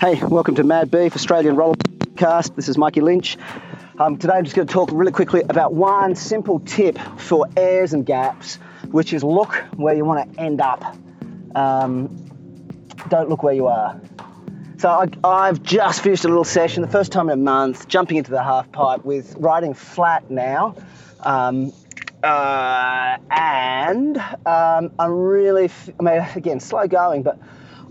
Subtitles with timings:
[0.00, 2.56] Hey, welcome to Mad Beef Australian Roller Podcast.
[2.56, 3.36] This is Mikey Lynch.
[3.98, 7.92] Um, today I'm just going to talk really quickly about one simple tip for airs
[7.92, 8.54] and gaps,
[8.92, 10.96] which is look where you want to end up.
[11.54, 12.08] Um,
[13.10, 14.00] don't look where you are.
[14.78, 18.16] So I, have just finished a little session, the first time in a month, jumping
[18.16, 20.76] into the half pipe with riding flat now.
[21.20, 21.74] Um,
[22.24, 27.38] uh, and um, I'm really, f- I mean, again, slow going, but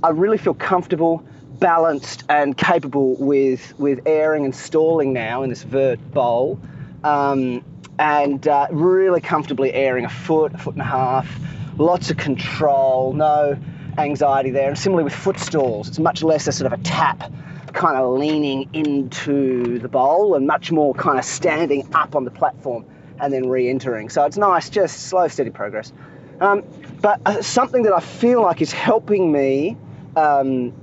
[0.02, 1.24] I really feel comfortable
[1.60, 6.60] balanced and capable with with airing and stalling now in this vert bowl,
[7.04, 7.64] um,
[7.98, 11.30] and uh, really comfortably airing a foot, a foot and a half.
[11.78, 13.58] Lots of control, no
[13.98, 14.70] anxiety there.
[14.70, 17.32] And similarly with foot stalls, it's much less a sort of a tap,
[17.74, 22.32] kind of leaning into the bowl, and much more kind of standing up on the
[22.32, 22.86] platform
[23.22, 24.10] and then re-entering.
[24.10, 25.92] So it's nice, just slow, steady progress.
[26.40, 26.64] Um,
[27.02, 29.78] but uh, something that I feel like is helping me
[30.16, 30.74] um,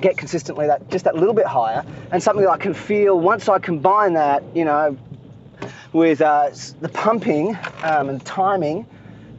[0.00, 3.48] get consistently that just that little bit higher, and something that I can feel once
[3.48, 4.96] I combine that, you know,
[5.92, 6.50] with uh,
[6.80, 8.86] the pumping um, and timing,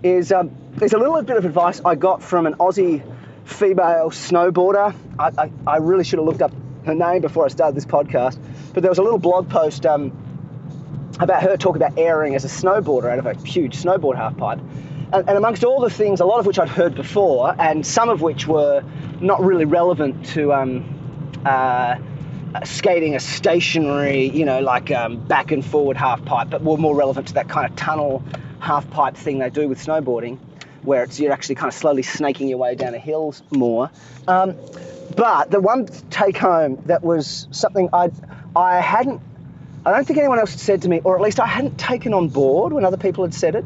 [0.04, 3.04] is um, there's a little bit of advice I got from an Aussie
[3.46, 4.96] female snowboarder.
[5.20, 6.52] I, I, I, really should have looked up
[6.86, 8.40] her name before I started this podcast,
[8.74, 10.12] but there was a little blog post um,
[11.20, 14.60] about her talking about airing as a snowboarder out of a huge snowboard half pipe.
[15.16, 18.22] And, amongst all the things, a lot of which I'd heard before, and some of
[18.22, 18.84] which were
[19.22, 21.96] not really relevant to um, uh,
[22.66, 26.96] skating a stationary, you know, like um, back and forward half pipe, but were more
[26.96, 28.24] relevant to that kind of tunnel
[28.60, 30.38] half pipe thing they do with snowboarding,
[30.84, 33.90] where it's you're actually kind of slowly snaking your way down a hill more.
[34.28, 34.56] Um,
[35.16, 38.12] but the one take home that was something I
[38.56, 39.22] I hadn't
[39.86, 42.14] I don't think anyone else had said to me, or at least I hadn't taken
[42.14, 43.66] on board when other people had said it.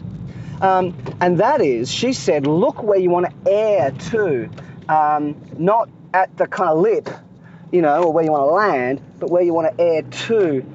[0.62, 4.50] Um, and that is, she said, look where you want to air to
[4.90, 7.10] um, not at the kind of lip,
[7.72, 10.66] you know, or where you want to land, but where you want to air to.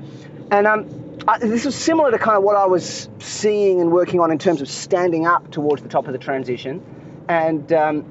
[0.51, 4.21] And um, I, this was similar to kind of what I was seeing and working
[4.21, 6.83] on in terms of standing up towards the top of the transition,
[7.29, 8.05] and um,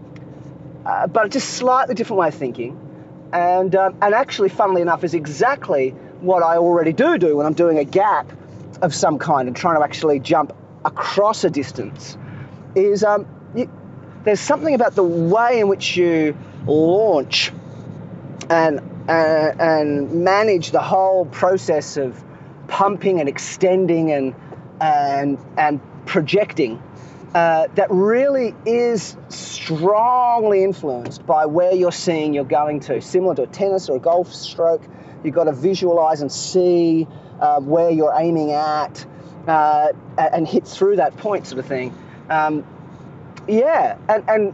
[0.86, 2.80] uh, but just slightly different way of thinking.
[3.32, 7.54] And um, and actually, funnily enough, is exactly what I already do do when I'm
[7.54, 8.32] doing a gap
[8.82, 10.54] of some kind and trying to actually jump
[10.86, 12.18] across a distance.
[12.76, 13.70] Is um, you,
[14.24, 17.52] there's something about the way in which you launch
[18.50, 22.22] and uh, and manage the whole process of
[22.68, 24.36] pumping and extending and
[24.80, 26.82] and and projecting
[27.34, 33.02] uh, that really is strongly influenced by where you're seeing you're going to.
[33.02, 34.84] Similar to a tennis or a golf stroke,
[35.24, 37.08] you've got to visualize and see
[37.40, 39.06] uh, where you're aiming at
[39.48, 41.96] uh, and hit through that point, sort of thing.
[42.30, 42.66] Um,
[43.48, 44.54] yeah, and and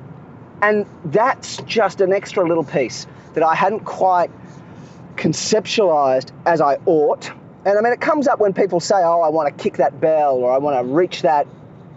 [0.62, 4.32] and that's just an extra little piece that I hadn't quite
[5.16, 7.32] conceptualized as I ought.
[7.66, 10.00] And I mean, it comes up when people say, "Oh, I want to kick that
[10.00, 11.46] bell," or "I want to reach that,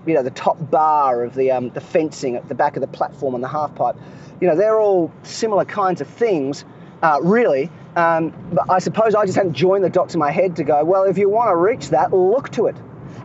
[0.07, 2.89] you know, the top bar of the um, the fencing at the back of the
[2.89, 3.97] platform on the half pipe."
[4.41, 6.65] You know, they're all similar kinds of things,
[7.01, 7.71] uh, really.
[7.95, 10.85] Um, but I suppose I just hadn't joined the dots in my head to go,
[10.85, 12.77] well, if you want to reach that, look to it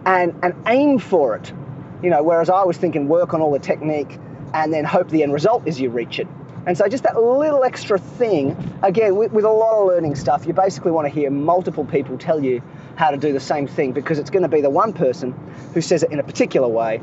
[0.05, 1.51] and, and aim for it.
[2.03, 4.19] You know, whereas I was thinking work on all the technique
[4.53, 6.27] and then hope the end result is you reach it.
[6.65, 10.45] And so just that little extra thing, again, with, with, a lot of learning stuff,
[10.45, 12.61] you basically want to hear multiple people tell you
[12.97, 15.31] how to do the same thing because it's going to be the one person
[15.73, 16.99] who says it in a particular way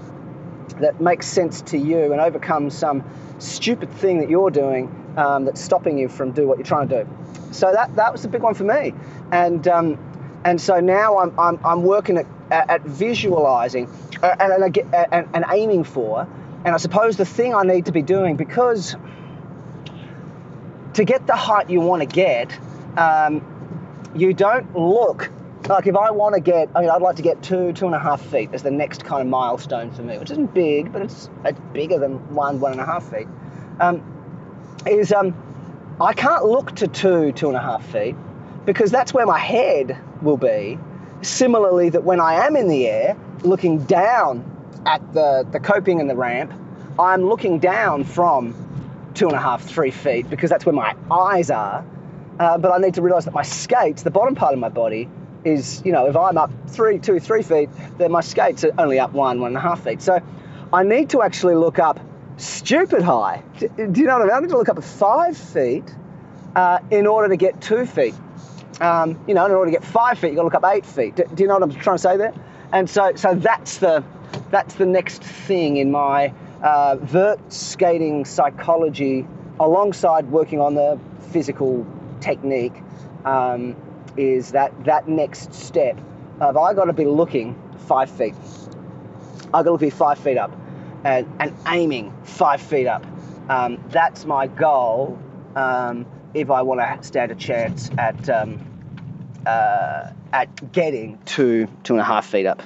[0.80, 3.04] that makes sense to you and overcomes some
[3.38, 7.04] stupid thing that you're doing um, that's stopping you from doing what you're trying to
[7.04, 7.10] do.
[7.54, 8.92] So that, that was a big one for me.
[9.30, 13.88] And, um, and so now I'm, I'm, I'm working at, at visualizing
[14.22, 16.28] uh, and, and, and, and aiming for.
[16.64, 18.96] And I suppose the thing I need to be doing because
[20.94, 22.58] to get the height you want to get,
[22.96, 23.42] um,
[24.14, 25.30] you don't look
[25.68, 27.94] like if I want to get, I mean, I'd like to get two, two and
[27.94, 31.02] a half feet as the next kind of milestone for me, which isn't big, but
[31.02, 33.26] it's, it's bigger than one, one and a half feet.
[33.80, 34.10] Um,
[34.86, 35.34] is um,
[36.00, 38.16] I can't look to two, two and a half feet
[38.64, 40.78] because that's where my head will be.
[41.22, 44.44] Similarly, that when I am in the air, looking down
[44.86, 46.52] at the, the coping and the ramp,
[46.98, 48.54] I'm looking down from
[49.14, 51.84] two and a half, three feet because that's where my eyes are.
[52.40, 55.08] Uh, but I need to realize that my skates, the bottom part of my body,
[55.44, 57.68] is, you know, if I'm up three, two, three feet,
[57.98, 60.02] then my skates are only up one, one and a half feet.
[60.02, 60.20] So
[60.72, 62.00] I need to actually look up
[62.36, 63.42] stupid high.
[63.58, 64.34] Do, you know what I mean?
[64.34, 65.84] I need to look up at five feet
[66.56, 68.14] uh, in order to get two feet.
[68.80, 70.84] Um, you know, in order to get five feet, you've got to look up eight
[70.84, 71.16] feet.
[71.16, 72.34] Do, do, you know what I'm trying to say there?
[72.72, 74.04] And so, so that's the
[74.50, 76.32] that's the next thing in my
[76.62, 79.26] uh, vert skating psychology,
[79.60, 80.98] alongside working on the
[81.30, 81.86] physical
[82.20, 82.74] technique
[83.24, 83.76] um,
[84.16, 85.98] is that that next step
[86.40, 88.34] of I got to be looking five feet.
[89.52, 90.50] I got to be five feet up
[91.04, 93.06] and, and aiming five feet up.
[93.48, 95.18] Um, that's my goal
[95.54, 98.58] um, if I want to stand a chance at um,
[99.46, 102.62] uh, at getting to two and a half feet up.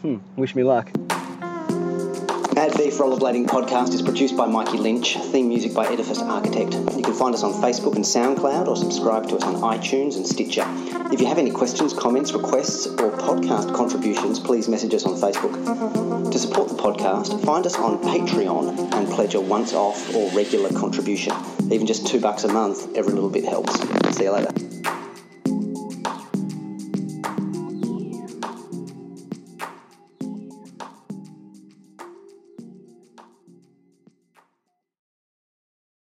[0.00, 0.90] Hmm, wish me luck.
[2.62, 6.74] Mad Beef Rollerblading Podcast is produced by Mikey Lynch, theme music by Edifice Architect.
[6.96, 10.24] You can find us on Facebook and SoundCloud or subscribe to us on iTunes and
[10.24, 10.64] Stitcher.
[11.12, 16.30] If you have any questions, comments, requests, or podcast contributions, please message us on Facebook.
[16.30, 20.70] To support the podcast, find us on Patreon and pledge a once off or regular
[20.70, 21.34] contribution.
[21.72, 23.76] Even just two bucks a month, every little bit helps.
[24.16, 24.71] See you later.